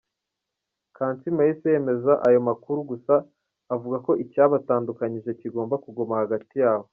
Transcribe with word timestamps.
Kansiime 0.95 1.41
yahise 1.43 1.67
yemeza 1.73 2.13
ayo 2.27 2.39
makuru 2.49 2.79
gusa 2.91 3.13
avuga 3.75 3.97
ko 4.05 4.11
‘icyabatandukanyije 4.23 5.29
kigomba 5.39 5.75
kuguma 5.83 6.13
hagati 6.23 6.55
yabo’. 6.63 6.87